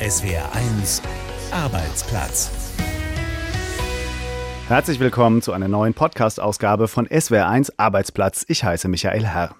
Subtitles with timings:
[0.00, 1.02] SWR1
[1.50, 2.52] Arbeitsplatz.
[4.68, 8.44] Herzlich willkommen zu einer neuen Podcast-Ausgabe von SWR1 Arbeitsplatz.
[8.46, 9.56] Ich heiße Michael Herr.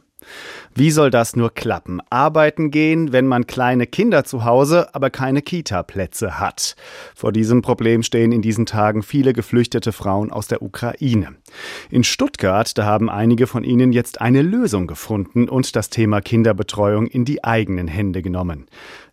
[0.75, 2.01] Wie soll das nur klappen?
[2.11, 6.77] Arbeiten gehen, wenn man kleine Kinder zu Hause, aber keine Kita-Plätze hat.
[7.17, 11.35] Vor diesem Problem stehen in diesen Tagen viele geflüchtete Frauen aus der Ukraine.
[11.91, 17.09] In Stuttgart, da haben einige von ihnen jetzt eine Lösung gefunden und das Thema Kinderbetreuung
[17.09, 18.67] in die eigenen Hände genommen.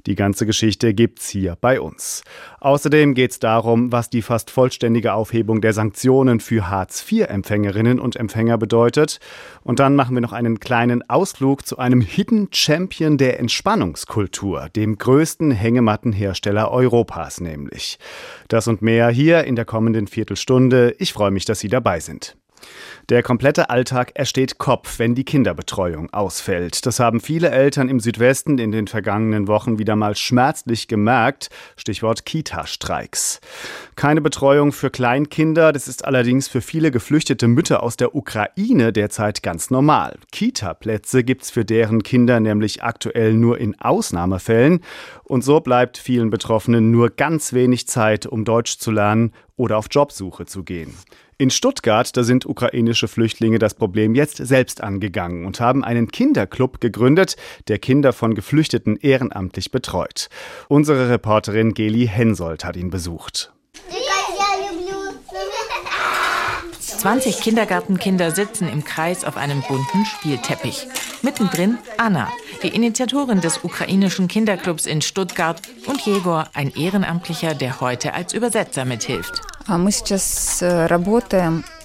[0.05, 2.23] Die ganze Geschichte gibt's hier bei uns.
[2.59, 9.19] Außerdem geht's darum, was die fast vollständige Aufhebung der Sanktionen für Hartz-IV-Empfängerinnen und Empfänger bedeutet.
[9.63, 14.97] Und dann machen wir noch einen kleinen Ausflug zu einem Hidden Champion der Entspannungskultur, dem
[14.97, 17.97] größten Hängemattenhersteller Europas nämlich.
[18.47, 20.95] Das und mehr hier in der kommenden Viertelstunde.
[20.99, 22.37] Ich freue mich, dass Sie dabei sind.
[23.09, 26.85] Der komplette Alltag ersteht Kopf, wenn die Kinderbetreuung ausfällt.
[26.85, 31.49] Das haben viele Eltern im Südwesten in den vergangenen Wochen wieder mal schmerzlich gemerkt.
[31.75, 33.41] Stichwort Kita-Streiks.
[33.95, 39.43] Keine Betreuung für Kleinkinder, das ist allerdings für viele geflüchtete Mütter aus der Ukraine derzeit
[39.43, 40.17] ganz normal.
[40.31, 44.81] Kita-Plätze gibt's für deren Kinder nämlich aktuell nur in Ausnahmefällen.
[45.23, 49.87] Und so bleibt vielen Betroffenen nur ganz wenig Zeit, um Deutsch zu lernen oder auf
[49.89, 50.93] Jobsuche zu gehen.
[51.37, 56.79] In Stuttgart, da sind ukrainische Flüchtlinge das Problem jetzt selbst angegangen und haben einen Kinderclub
[56.79, 57.35] gegründet,
[57.67, 60.29] der Kinder von Geflüchteten ehrenamtlich betreut.
[60.69, 63.51] Unsere Reporterin Geli Hensoldt hat ihn besucht.
[66.79, 70.87] 20 Kindergartenkinder sitzen im Kreis auf einem bunten Spielteppich.
[71.21, 72.31] Mittendrin Anna,
[72.63, 78.85] die Initiatorin des ukrainischen Kinderclubs in Stuttgart und Jegor, ein Ehrenamtlicher, der heute als Übersetzer
[78.85, 79.41] mithilft.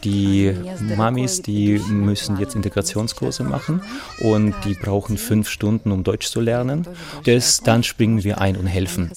[0.05, 0.55] Die
[0.97, 3.83] Mamis, die müssen jetzt Integrationskurse machen
[4.21, 6.87] und die brauchen fünf Stunden, um Deutsch zu lernen.
[7.25, 9.11] Das, dann springen wir ein und helfen.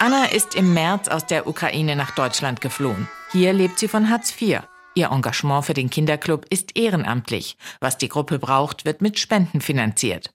[0.00, 3.08] Anna ist im März aus der Ukraine nach Deutschland geflohen.
[3.32, 4.62] Hier lebt sie von Hartz IV.
[4.98, 7.56] Ihr Engagement für den Kinderclub ist ehrenamtlich.
[7.78, 10.34] Was die Gruppe braucht, wird mit Spenden finanziert.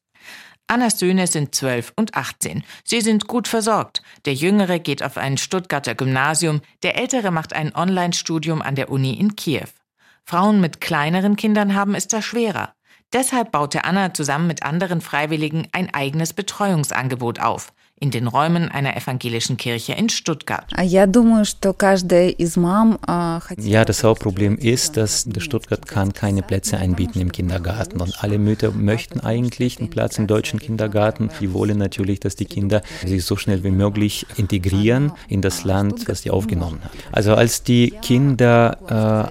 [0.67, 2.63] Annas Söhne sind 12 und 18.
[2.85, 4.01] Sie sind gut versorgt.
[4.23, 9.11] Der Jüngere geht auf ein Stuttgarter Gymnasium, der Ältere macht ein Online-Studium an der Uni
[9.15, 9.67] in Kiew.
[10.23, 12.73] Frauen mit kleineren Kindern haben es da schwerer.
[13.11, 17.73] Deshalb baute Anna zusammen mit anderen Freiwilligen ein eigenes Betreuungsangebot auf
[18.03, 20.65] in den Räumen einer evangelischen Kirche in Stuttgart.
[23.63, 28.39] Ja, das Hauptproblem ist, dass der Stuttgart kann keine Plätze einbieten im Kindergarten und alle
[28.39, 31.29] Mütter möchten eigentlich einen Platz im deutschen Kindergarten.
[31.39, 36.09] Die wollen natürlich, dass die Kinder sich so schnell wie möglich integrieren in das Land,
[36.09, 36.91] das sie aufgenommen hat.
[37.13, 38.79] Also als die Kinder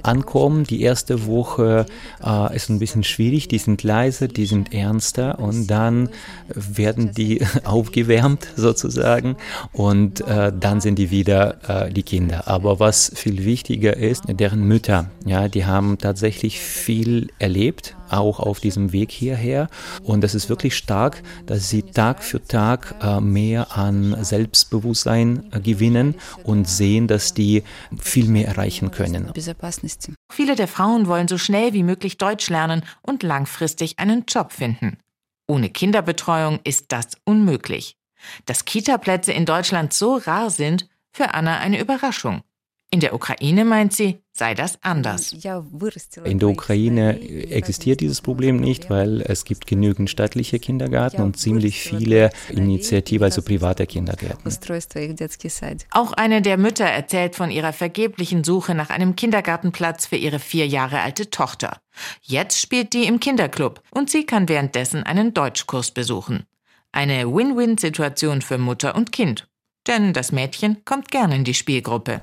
[0.02, 1.84] äh, ankommen, die erste Woche
[2.24, 6.08] äh, ist ein bisschen schwierig, die sind leise, die sind ernster und dann
[6.48, 9.36] werden die aufgewärmt sozusagen
[9.72, 12.48] und äh, dann sind die wieder äh, die Kinder.
[12.48, 18.60] Aber was viel wichtiger ist, deren Mütter, ja, die haben tatsächlich viel erlebt, auch auf
[18.60, 19.68] diesem Weg hierher.
[20.02, 25.60] Und es ist wirklich stark, dass sie Tag für Tag äh, mehr an Selbstbewusstsein äh,
[25.60, 27.62] gewinnen und sehen, dass die
[27.98, 29.30] viel mehr erreichen können.
[30.32, 34.98] Viele der Frauen wollen so schnell wie möglich Deutsch lernen und langfristig einen Job finden.
[35.48, 37.96] Ohne Kinderbetreuung ist das unmöglich.
[38.46, 42.42] Dass Kita-Plätze in Deutschland so rar sind, für Anna eine Überraschung.
[42.94, 45.32] In der Ukraine, meint sie, sei das anders.
[45.32, 47.18] In der Ukraine
[47.50, 53.40] existiert dieses Problem nicht, weil es gibt genügend staatliche Kindergärten und ziemlich viele Initiativen, also
[53.40, 54.52] private Kindergärten.
[55.90, 60.66] Auch eine der Mütter erzählt von ihrer vergeblichen Suche nach einem Kindergartenplatz für ihre vier
[60.66, 61.78] Jahre alte Tochter.
[62.20, 66.44] Jetzt spielt die im Kinderclub und sie kann währenddessen einen Deutschkurs besuchen.
[66.94, 69.48] Eine Win-Win-Situation für Mutter und Kind.
[69.86, 72.20] Denn das Mädchen kommt gerne in die Spielgruppe.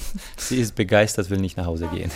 [0.36, 2.12] Sie ist begeistert, will nicht nach Hause gehen.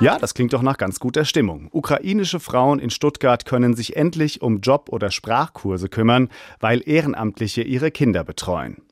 [0.00, 1.68] Ja, das klingt doch nach ganz guter Stimmung.
[1.70, 7.92] Ukrainische Frauen in Stuttgart können sich endlich um Job- oder Sprachkurse kümmern, weil Ehrenamtliche ihre
[7.92, 8.82] Kinder betreuen.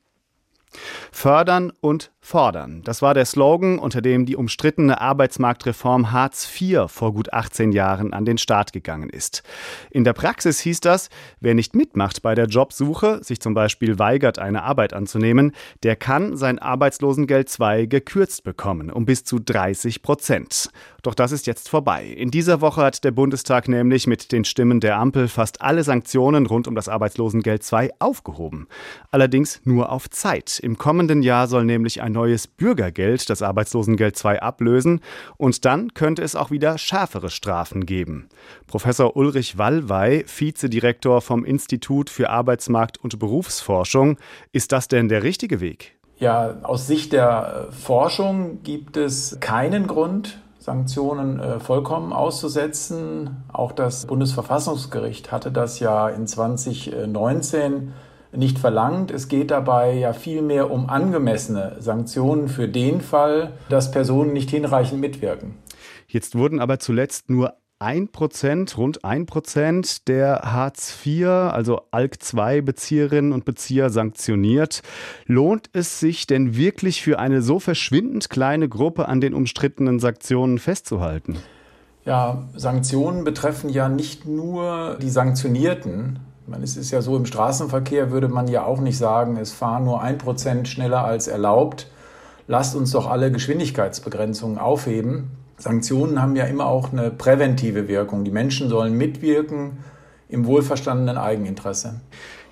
[1.11, 2.83] Fördern und Fordern.
[2.83, 8.13] Das war der Slogan, unter dem die umstrittene Arbeitsmarktreform Hartz IV vor gut 18 Jahren
[8.13, 9.41] an den Start gegangen ist.
[9.89, 11.09] In der Praxis hieß das,
[11.39, 15.51] wer nicht mitmacht bei der Jobsuche, sich zum Beispiel weigert, eine Arbeit anzunehmen,
[15.81, 20.69] der kann sein Arbeitslosengeld 2 gekürzt bekommen, um bis zu 30 Prozent.
[21.01, 22.05] Doch das ist jetzt vorbei.
[22.05, 26.45] In dieser Woche hat der Bundestag nämlich mit den Stimmen der Ampel fast alle Sanktionen
[26.45, 28.67] rund um das Arbeitslosengeld 2 aufgehoben.
[29.09, 30.59] Allerdings nur auf Zeit.
[30.59, 35.01] Im kommenden Jahr soll nämlich ein neues Bürgergeld das Arbeitslosengeld 2 ablösen
[35.37, 38.29] und dann könnte es auch wieder schärfere Strafen geben.
[38.67, 44.17] Professor Ulrich Wallwey, Vizedirektor vom Institut für Arbeitsmarkt und Berufsforschung,
[44.51, 45.97] ist das denn der richtige Weg?
[46.17, 53.43] Ja, aus Sicht der Forschung gibt es keinen Grund, Sanktionen äh, vollkommen auszusetzen.
[53.51, 57.93] Auch das Bundesverfassungsgericht hatte das ja in 2019
[58.33, 59.11] nicht verlangt.
[59.11, 65.01] Es geht dabei ja vielmehr um angemessene Sanktionen für den Fall, dass Personen nicht hinreichend
[65.01, 65.55] mitwirken.
[66.07, 73.43] Jetzt wurden aber zuletzt nur 1%, rund 1% der Hartz IV, also ALK II-Bezieherinnen und
[73.43, 74.83] Bezieher sanktioniert.
[75.25, 80.59] Lohnt es sich denn wirklich für eine so verschwindend kleine Gruppe an den umstrittenen Sanktionen
[80.59, 81.37] festzuhalten?
[82.05, 86.19] Ja, Sanktionen betreffen ja nicht nur die Sanktionierten.
[86.51, 89.85] Man, es ist ja so, im Straßenverkehr würde man ja auch nicht sagen, es fahren
[89.85, 91.87] nur 1% schneller als erlaubt.
[92.47, 95.31] Lasst uns doch alle Geschwindigkeitsbegrenzungen aufheben.
[95.57, 98.25] Sanktionen haben ja immer auch eine präventive Wirkung.
[98.25, 99.77] Die Menschen sollen mitwirken
[100.27, 102.01] im wohlverstandenen Eigeninteresse.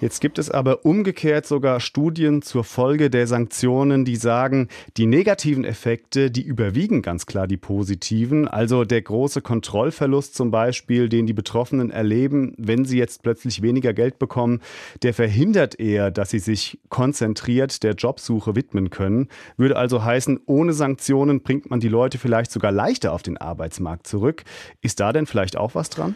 [0.01, 5.66] Jetzt gibt es aber umgekehrt sogar Studien zur Folge der Sanktionen, die sagen, die negativen
[5.66, 8.48] Effekte, die überwiegen ganz klar die positiven.
[8.48, 13.94] Also der große Kontrollverlust zum Beispiel, den die Betroffenen erleben, wenn sie jetzt plötzlich weniger
[13.94, 14.62] Geld bekommen,
[15.04, 19.28] der verhindert eher, dass sie sich konzentriert der Jobsuche widmen können.
[19.57, 24.07] Würde also heißen, ohne Sanktionen bringt man die Leute vielleicht sogar leichter auf den Arbeitsmarkt
[24.07, 24.44] zurück.
[24.81, 26.16] Ist da denn vielleicht auch was dran?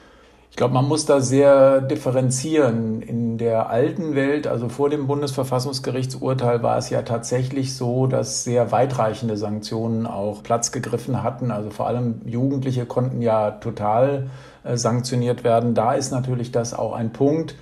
[0.53, 3.01] Ich glaube, man muss da sehr differenzieren.
[3.01, 8.71] In der alten Welt, also vor dem Bundesverfassungsgerichtsurteil, war es ja tatsächlich so, dass sehr
[8.71, 11.49] weitreichende Sanktionen auch Platz gegriffen hatten.
[11.49, 14.29] Also vor allem Jugendliche konnten ja total
[14.63, 15.73] äh, sanktioniert werden.
[15.73, 17.55] Da ist natürlich das auch ein Punkt.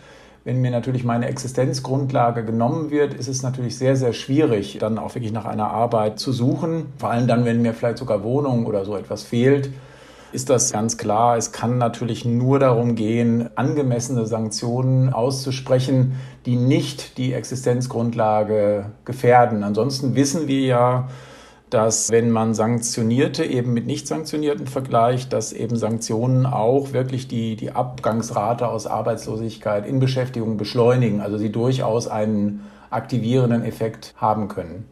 [0.43, 5.15] Wenn mir natürlich meine Existenzgrundlage genommen wird, ist es natürlich sehr, sehr schwierig, dann auch
[5.15, 6.87] wirklich nach einer Arbeit zu suchen.
[6.97, 9.69] Vor allem dann, wenn mir vielleicht sogar Wohnung oder so etwas fehlt
[10.33, 11.37] ist das ganz klar.
[11.37, 16.13] Es kann natürlich nur darum gehen, angemessene Sanktionen auszusprechen,
[16.45, 19.63] die nicht die Existenzgrundlage gefährden.
[19.63, 21.07] Ansonsten wissen wir ja,
[21.69, 27.55] dass wenn man Sanktionierte eben mit nicht Sanktionierten vergleicht, dass eben Sanktionen auch wirklich die,
[27.55, 34.85] die Abgangsrate aus Arbeitslosigkeit in Beschäftigung beschleunigen, also sie durchaus einen aktivierenden Effekt haben können.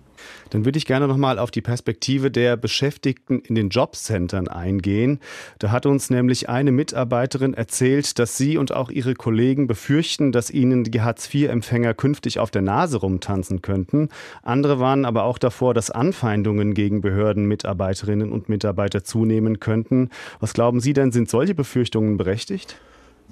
[0.49, 5.19] Dann würde ich gerne nochmal auf die Perspektive der Beschäftigten in den Jobcentern eingehen.
[5.59, 10.49] Da hat uns nämlich eine Mitarbeiterin erzählt, dass sie und auch ihre Kollegen befürchten, dass
[10.49, 14.09] ihnen die Hartz-IV-Empfänger künftig auf der Nase rumtanzen könnten.
[14.43, 20.09] Andere warnen aber auch davor, dass Anfeindungen gegen Behörden, Mitarbeiterinnen und Mitarbeiter zunehmen könnten.
[20.39, 22.77] Was glauben Sie denn, sind solche Befürchtungen berechtigt?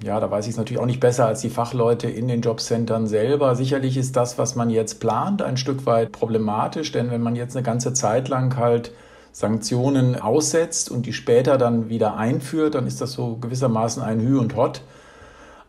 [0.04, 3.08] Ja, da weiß ich es natürlich auch nicht besser als die Fachleute in den Jobcentern
[3.08, 3.56] selber.
[3.56, 7.56] Sicherlich ist das, was man jetzt plant, ein Stück weit problematisch, denn wenn man jetzt
[7.56, 8.92] eine ganze Zeit lang halt
[9.32, 14.38] Sanktionen aussetzt und die später dann wieder einführt, dann ist das so gewissermaßen ein Hü
[14.38, 14.82] und Hott.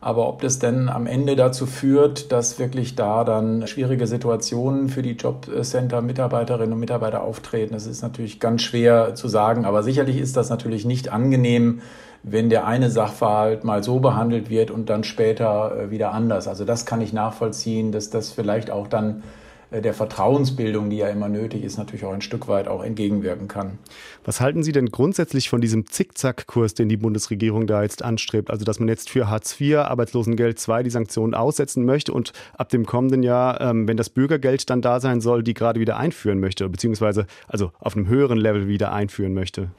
[0.00, 5.02] Aber ob das denn am Ende dazu führt, dass wirklich da dann schwierige Situationen für
[5.02, 9.66] die Jobcenter-Mitarbeiterinnen und Mitarbeiter auftreten, das ist natürlich ganz schwer zu sagen.
[9.66, 11.82] Aber sicherlich ist das natürlich nicht angenehm,
[12.22, 16.48] wenn der eine Sachverhalt mal so behandelt wird und dann später äh, wieder anders.
[16.48, 19.22] Also das kann ich nachvollziehen, dass das vielleicht auch dann
[19.70, 23.48] äh, der Vertrauensbildung, die ja immer nötig ist, natürlich auch ein Stück weit auch entgegenwirken
[23.48, 23.78] kann.
[24.24, 28.50] Was halten Sie denn grundsätzlich von diesem Zickzackkurs, den die Bundesregierung da jetzt anstrebt?
[28.50, 32.68] Also, dass man jetzt für Hartz IV, Arbeitslosengeld II die Sanktionen aussetzen möchte und ab
[32.68, 36.40] dem kommenden Jahr, ähm, wenn das Bürgergeld dann da sein soll, die gerade wieder einführen
[36.40, 39.70] möchte, beziehungsweise also auf einem höheren Level wieder einführen möchte?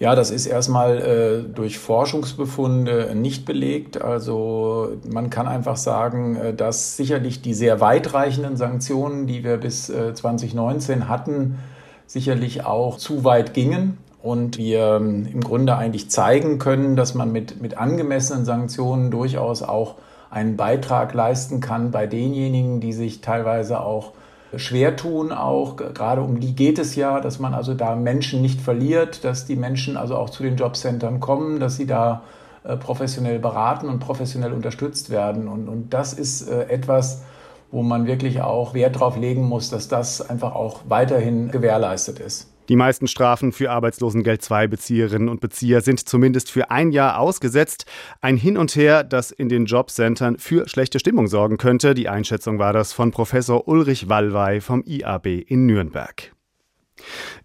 [0.00, 4.02] Ja, das ist erstmal äh, durch Forschungsbefunde nicht belegt.
[4.02, 9.90] Also man kann einfach sagen, äh, dass sicherlich die sehr weitreichenden Sanktionen, die wir bis
[9.90, 11.58] äh, 2019 hatten,
[12.06, 13.98] sicherlich auch zu weit gingen.
[14.20, 19.62] Und wir ähm, im Grunde eigentlich zeigen können, dass man mit, mit angemessenen Sanktionen durchaus
[19.62, 19.96] auch
[20.30, 24.12] einen Beitrag leisten kann bei denjenigen, die sich teilweise auch
[24.58, 25.76] schwer tun auch.
[25.76, 29.56] Gerade um die geht es ja, dass man also da Menschen nicht verliert, dass die
[29.56, 32.22] Menschen also auch zu den Jobcentern kommen, dass sie da
[32.64, 35.48] äh, professionell beraten und professionell unterstützt werden.
[35.48, 37.22] Und, und das ist äh, etwas,
[37.70, 42.53] wo man wirklich auch Wert darauf legen muss, dass das einfach auch weiterhin gewährleistet ist.
[42.68, 47.84] Die meisten Strafen für Arbeitslosengeld II-Bezieherinnen und Bezieher sind zumindest für ein Jahr ausgesetzt.
[48.22, 51.94] Ein Hin und Her, das in den Jobcentern für schlechte Stimmung sorgen könnte.
[51.94, 56.33] Die Einschätzung war das von Professor Ulrich Wallwey vom IAB in Nürnberg.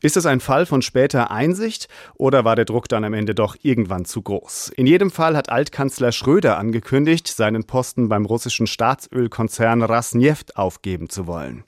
[0.01, 3.55] Ist es ein Fall von später Einsicht oder war der Druck dann am Ende doch
[3.61, 4.69] irgendwann zu groß?
[4.75, 11.27] In jedem Fall hat Altkanzler Schröder angekündigt, seinen Posten beim russischen Staatsölkonzern Rasneft aufgeben zu
[11.27, 11.63] wollen.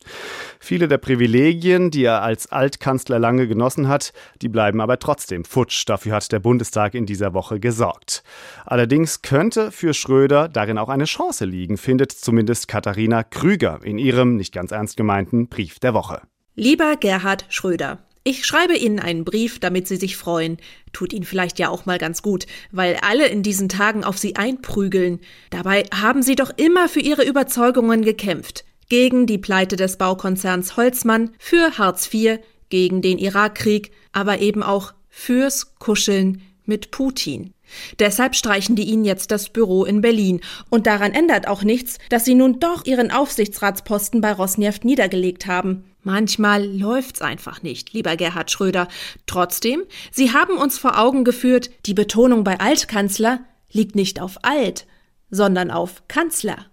[0.60, 5.83] Viele der Privilegien, die er als Altkanzler lange genossen hat, die bleiben aber trotzdem futsch.
[5.88, 8.24] Dafür hat der Bundestag in dieser Woche gesorgt.
[8.65, 14.36] Allerdings könnte für Schröder darin auch eine Chance liegen, findet zumindest Katharina Krüger in ihrem
[14.36, 16.21] nicht ganz ernst gemeinten Brief der Woche.
[16.55, 20.58] Lieber Gerhard Schröder, ich schreibe Ihnen einen Brief, damit Sie sich freuen.
[20.91, 24.36] Tut Ihnen vielleicht ja auch mal ganz gut, weil alle in diesen Tagen auf Sie
[24.36, 25.22] einprügeln.
[25.50, 28.65] Dabei haben Sie doch immer für Ihre Überzeugungen gekämpft.
[28.89, 32.39] Gegen die Pleite des Baukonzerns Holzmann, für Hartz IV,
[32.70, 37.53] gegen den Irakkrieg, aber eben auch fürs Kuscheln mit Putin.
[38.00, 40.41] Deshalb streichen die ihnen jetzt das Büro in Berlin.
[40.70, 45.86] Und daran ändert auch nichts, dass sie nun doch ihren Aufsichtsratsposten bei Rosneft niedergelegt haben.
[46.03, 48.88] Manchmal läuft's einfach nicht, lieber Gerhard Schröder.
[49.27, 53.41] Trotzdem, Sie haben uns vor Augen geführt, die Betonung bei Altkanzler
[53.72, 54.88] liegt nicht auf alt,
[55.29, 56.65] sondern auf Kanzler.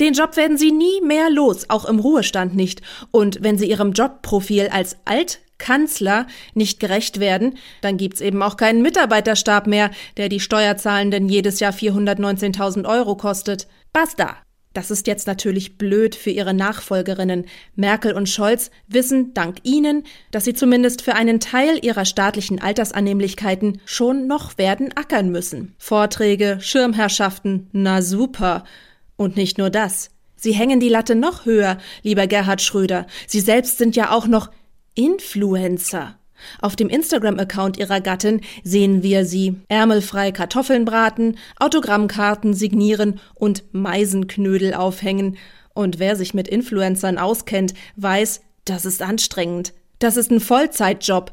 [0.00, 2.82] Den Job werden Sie nie mehr los, auch im Ruhestand nicht.
[3.10, 8.82] Und wenn Sie Ihrem Jobprofil als Altkanzler nicht gerecht werden, dann gibt's eben auch keinen
[8.82, 13.66] Mitarbeiterstab mehr, der die Steuerzahlenden jedes Jahr 419.000 Euro kostet.
[13.92, 14.36] Basta!
[14.72, 17.46] Das ist jetzt natürlich blöd für ihre Nachfolgerinnen.
[17.76, 23.80] Merkel und Scholz wissen dank ihnen, dass sie zumindest für einen Teil ihrer staatlichen Altersannehmlichkeiten
[23.84, 25.74] schon noch werden ackern müssen.
[25.78, 28.64] Vorträge, Schirmherrschaften, na super.
[29.16, 30.10] Und nicht nur das.
[30.36, 33.06] Sie hängen die Latte noch höher, lieber Gerhard Schröder.
[33.28, 34.50] Sie selbst sind ja auch noch
[34.94, 36.16] Influencer.
[36.60, 44.74] Auf dem Instagram-Account ihrer Gattin sehen wir sie ärmelfrei Kartoffeln braten, Autogrammkarten signieren und Meisenknödel
[44.74, 45.36] aufhängen.
[45.74, 49.72] Und wer sich mit Influencern auskennt, weiß, das ist anstrengend.
[49.98, 51.32] Das ist ein Vollzeitjob.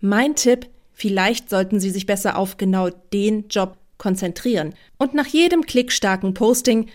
[0.00, 4.74] Mein Tipp, vielleicht sollten Sie sich besser auf genau den Job konzentrieren.
[4.96, 6.88] Und nach jedem klickstarken Posting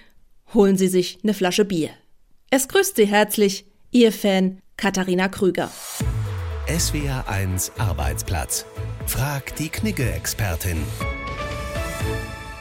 [0.54, 1.90] holen Sie sich eine Flasche Bier.
[2.50, 5.70] Es grüßt Sie herzlich, Ihr Fan Katharina Krüger.
[6.68, 8.66] SWR1 Arbeitsplatz.
[9.06, 10.78] Frag die Knigge-Expertin.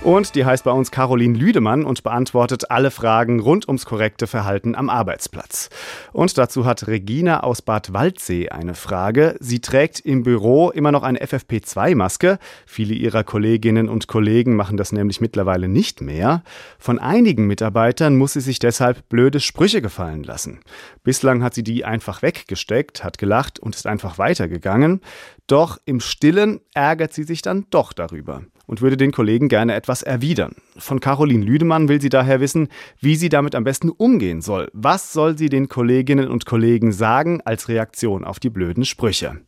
[0.05, 4.75] Und die heißt bei uns Caroline Lüdemann und beantwortet alle Fragen rund ums korrekte Verhalten
[4.75, 5.71] am Arbeitsplatz.
[6.13, 9.37] Und dazu hat Regina aus Bad Waldsee eine Frage.
[9.39, 12.41] Sie trägt im Büro immer noch eine FFP2-Maske.
[12.67, 16.43] Viele ihrer Kolleginnen und Kollegen machen das nämlich mittlerweile nicht mehr.
[16.81, 20.59] Von einigen Mitarbeitern muss sie sich deshalb blöde Sprüche gefallen lassen.
[21.05, 25.01] Bislang hat sie die einfach weggesteckt, hat gelacht und ist einfach weitergegangen.
[25.47, 30.03] Doch im Stillen ärgert sie sich dann doch darüber und würde den Kollegen gerne etwas
[30.03, 30.55] erwidern.
[30.77, 32.69] Von Caroline Lüdemann will sie daher wissen,
[33.01, 34.71] wie sie damit am besten umgehen soll.
[34.73, 39.41] Was soll sie den Kolleginnen und Kollegen sagen als Reaktion auf die blöden Sprüche?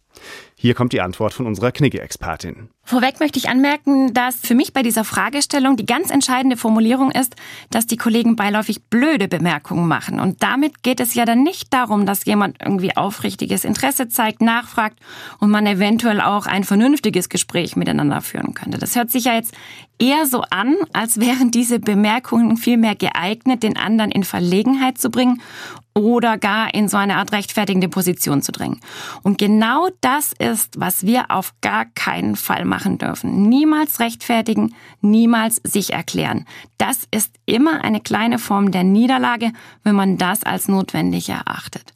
[0.64, 2.70] Hier kommt die Antwort von unserer Knigge-Expertin.
[2.84, 7.36] Vorweg möchte ich anmerken, dass für mich bei dieser Fragestellung die ganz entscheidende Formulierung ist,
[7.68, 10.20] dass die Kollegen beiläufig blöde Bemerkungen machen.
[10.20, 14.98] Und damit geht es ja dann nicht darum, dass jemand irgendwie aufrichtiges Interesse zeigt, nachfragt
[15.38, 18.78] und man eventuell auch ein vernünftiges Gespräch miteinander führen könnte.
[18.78, 19.54] Das hört sich ja jetzt
[19.98, 25.42] eher so an, als wären diese Bemerkungen vielmehr geeignet, den anderen in Verlegenheit zu bringen
[25.94, 28.80] oder gar in so eine Art rechtfertigende Position zu drängen.
[29.22, 33.48] Und genau das ist, was wir auf gar keinen Fall machen dürfen.
[33.48, 36.46] Niemals rechtfertigen, niemals sich erklären.
[36.78, 41.92] Das ist immer eine kleine Form der Niederlage, wenn man das als notwendig erachtet.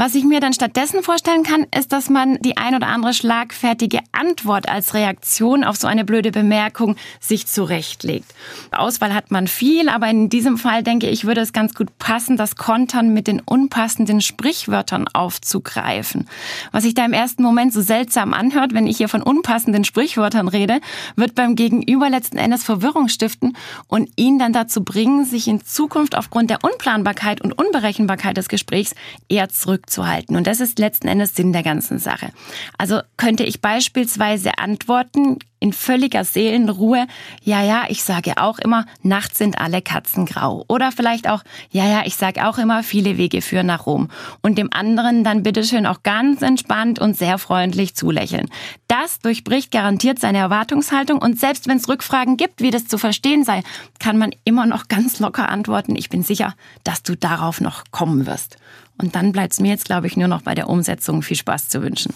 [0.00, 3.98] Was ich mir dann stattdessen vorstellen kann, ist, dass man die ein oder andere schlagfertige
[4.12, 8.24] Antwort als Reaktion auf so eine blöde Bemerkung sich zurechtlegt.
[8.70, 12.38] Auswahl hat man viel, aber in diesem Fall denke ich, würde es ganz gut passen,
[12.38, 16.26] das Kontern mit den unpassenden Sprichwörtern aufzugreifen.
[16.72, 20.48] Was sich da im ersten Moment so seltsam anhört, wenn ich hier von unpassenden Sprichwörtern
[20.48, 20.80] rede,
[21.16, 23.54] wird beim Gegenüber letzten Endes Verwirrung stiften
[23.86, 28.94] und ihn dann dazu bringen, sich in Zukunft aufgrund der Unplanbarkeit und Unberechenbarkeit des Gesprächs
[29.28, 30.36] eher zurück zurückzuhalten.
[30.36, 32.30] Und das ist letzten Endes Sinn der ganzen Sache.
[32.78, 37.06] Also könnte ich beispielsweise antworten, in völliger Seelenruhe,
[37.42, 40.64] ja, ja, ich sage auch immer, nachts sind alle Katzen grau.
[40.68, 44.08] Oder vielleicht auch, ja, ja, ich sage auch immer, viele Wege führen nach Rom.
[44.40, 48.48] Und dem anderen dann bitteschön auch ganz entspannt und sehr freundlich zulächeln.
[48.88, 53.44] Das durchbricht garantiert seine Erwartungshaltung und selbst wenn es Rückfragen gibt, wie das zu verstehen
[53.44, 53.62] sei,
[53.98, 56.54] kann man immer noch ganz locker antworten, ich bin sicher,
[56.84, 58.56] dass du darauf noch kommen wirst.
[59.00, 61.68] Und dann bleibt es mir jetzt, glaube ich, nur noch bei der Umsetzung viel Spaß
[61.68, 62.12] zu wünschen.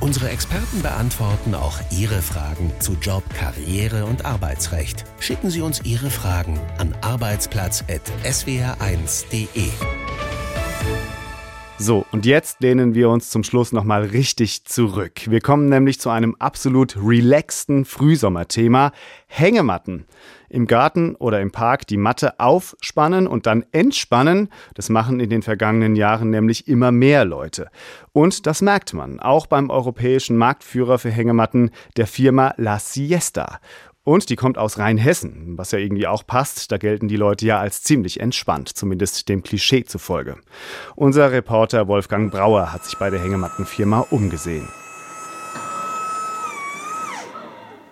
[0.00, 5.04] Unsere Experten beantworten auch Ihre Fragen zu Job, Karriere und Arbeitsrecht.
[5.20, 9.70] Schicken Sie uns Ihre Fragen an arbeitsplatz.swr1.de.
[11.76, 15.28] So, und jetzt lehnen wir uns zum Schluss nochmal richtig zurück.
[15.28, 18.92] Wir kommen nämlich zu einem absolut relaxten Frühsommerthema,
[19.26, 20.06] Hängematten.
[20.48, 25.42] Im Garten oder im Park die Matte aufspannen und dann entspannen, das machen in den
[25.42, 27.70] vergangenen Jahren nämlich immer mehr Leute.
[28.12, 33.58] Und das merkt man, auch beim europäischen Marktführer für Hängematten, der Firma La Siesta.
[34.04, 36.70] Und die kommt aus Rheinhessen, was ja irgendwie auch passt.
[36.70, 40.36] Da gelten die Leute ja als ziemlich entspannt, zumindest dem Klischee zufolge.
[40.94, 44.68] Unser Reporter Wolfgang Brauer hat sich bei der Hängemattenfirma umgesehen.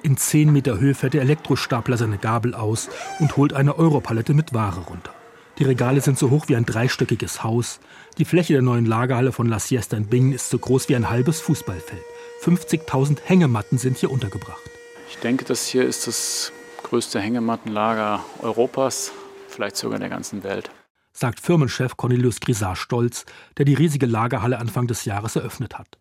[0.03, 4.53] In 10 Meter Höhe fährt der Elektrostapler seine Gabel aus und holt eine Europalette mit
[4.53, 5.15] Ware runter.
[5.59, 7.81] Die Regale sind so hoch wie ein dreistöckiges Haus.
[8.19, 11.09] Die Fläche der neuen Lagerhalle von La Siesta in Bingen ist so groß wie ein
[11.09, 12.03] halbes Fußballfeld.
[12.43, 14.61] 50.000 Hängematten sind hier untergebracht.
[15.13, 16.53] Ich denke, das hier ist das
[16.85, 19.13] größte Hängemattenlager Europas,
[19.47, 20.71] vielleicht sogar der ganzen Welt.
[21.13, 23.27] Sagt Firmenchef Cornelius Grisar stolz,
[23.59, 25.99] der die riesige Lagerhalle Anfang des Jahres eröffnet hat.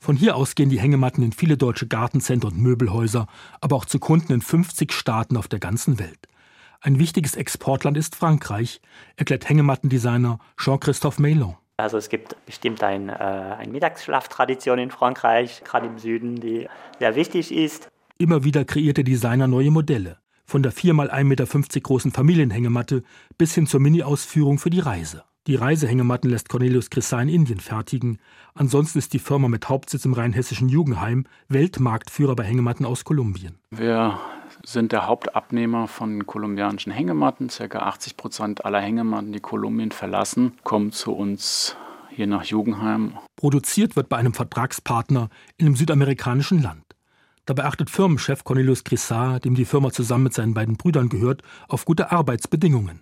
[0.00, 3.28] Von hier aus gehen die Hängematten in viele deutsche Gartencenter und Möbelhäuser,
[3.60, 6.26] aber auch zu Kunden in 50 Staaten auf der ganzen Welt.
[6.80, 8.80] Ein wichtiges Exportland ist Frankreich,
[9.16, 11.56] erklärt Hängemattendesigner Jean-Christophe Meilon.
[11.76, 17.14] Also es gibt bestimmt ein, äh, eine Mittagsschlaftradition in Frankreich, gerade im Süden, die sehr
[17.14, 17.88] wichtig ist.
[18.20, 20.18] Immer wieder kreiert der Designer neue Modelle.
[20.44, 23.04] Von der 4 x 1,50 Meter großen Familienhängematte
[23.38, 25.22] bis hin zur Mini-Ausführung für die Reise.
[25.46, 28.18] Die Reisehängematten lässt Cornelius Crissa in Indien fertigen.
[28.54, 33.60] Ansonsten ist die Firma mit Hauptsitz im rheinhessischen Jugendheim Weltmarktführer bei Hängematten aus Kolumbien.
[33.70, 34.18] Wir
[34.66, 37.50] sind der Hauptabnehmer von kolumbianischen Hängematten.
[37.50, 41.76] Circa 80 Prozent aller Hängematten, die Kolumbien verlassen, kommen zu uns
[42.10, 43.12] hier nach Jugendheim.
[43.36, 46.82] Produziert wird bei einem Vertragspartner in einem südamerikanischen Land.
[47.48, 51.86] Dabei achtet Firmenchef Cornelius Grissard, dem die Firma zusammen mit seinen beiden Brüdern gehört, auf
[51.86, 53.00] gute Arbeitsbedingungen.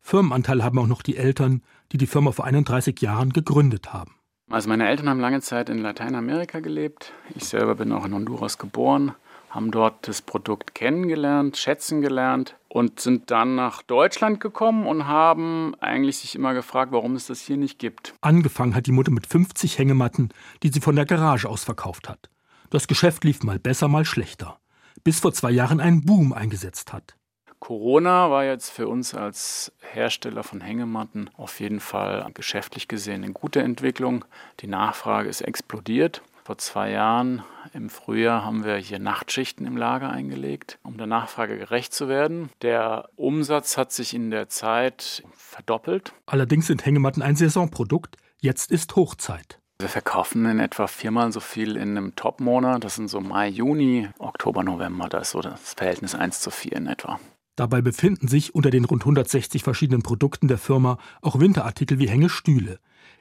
[0.00, 4.16] Firmenanteil haben auch noch die Eltern, die die Firma vor 31 Jahren gegründet haben.
[4.50, 7.12] Also meine Eltern haben lange Zeit in Lateinamerika gelebt.
[7.36, 9.12] Ich selber bin auch in Honduras geboren,
[9.48, 15.76] haben dort das Produkt kennengelernt, schätzen gelernt und sind dann nach Deutschland gekommen und haben
[15.78, 18.12] eigentlich sich immer gefragt, warum es das hier nicht gibt.
[18.22, 20.30] Angefangen hat die Mutter mit 50 Hängematten,
[20.64, 22.28] die sie von der Garage aus verkauft hat.
[22.74, 24.58] Das Geschäft lief mal besser, mal schlechter,
[25.04, 27.14] bis vor zwei Jahren ein Boom eingesetzt hat.
[27.60, 33.32] Corona war jetzt für uns als Hersteller von Hängematten auf jeden Fall geschäftlich gesehen eine
[33.32, 34.24] gute Entwicklung.
[34.58, 36.22] Die Nachfrage ist explodiert.
[36.42, 41.56] Vor zwei Jahren im Frühjahr haben wir hier Nachtschichten im Lager eingelegt, um der Nachfrage
[41.56, 42.50] gerecht zu werden.
[42.62, 46.12] Der Umsatz hat sich in der Zeit verdoppelt.
[46.26, 48.16] Allerdings sind Hängematten ein Saisonprodukt.
[48.40, 49.60] Jetzt ist Hochzeit.
[49.84, 52.82] Wir verkaufen in etwa viermal so viel in einem Top-Monat.
[52.82, 55.10] Das sind so Mai, Juni, Oktober, November.
[55.10, 57.20] Da ist so das Verhältnis 1 zu 4 in etwa.
[57.54, 62.78] Dabei befinden sich unter den rund 160 verschiedenen Produkten der Firma auch Winterartikel wie Hängestühle.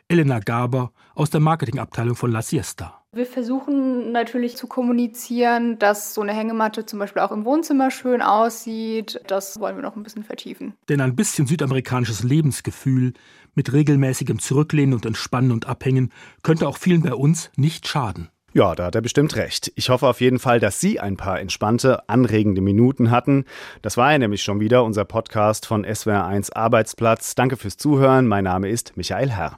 [0.07, 3.03] Elena Gaber aus der Marketingabteilung von La Siesta.
[3.15, 8.23] Wir versuchen natürlich zu kommunizieren, dass so eine Hängematte zum Beispiel auch im Wohnzimmer schön
[8.23, 9.21] aussieht.
[9.27, 10.73] Das wollen wir noch ein bisschen vertiefen.
[10.89, 13.13] Denn ein bisschen südamerikanisches Lebensgefühl
[13.53, 16.11] mit regelmäßigem Zurücklehnen und Entspannen und Abhängen
[16.41, 18.29] könnte auch vielen bei uns nicht schaden.
[18.55, 19.71] Ja, da hat er bestimmt recht.
[19.75, 23.45] Ich hoffe auf jeden Fall, dass Sie ein paar entspannte, anregende Minuten hatten.
[23.81, 27.33] Das war ja nämlich schon wieder unser Podcast von SWR1 Arbeitsplatz.
[27.33, 28.27] Danke fürs Zuhören.
[28.27, 29.57] Mein Name ist Michael Herr.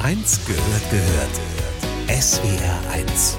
[0.00, 2.22] Eins gehört gehört.
[2.22, 3.36] SWR 1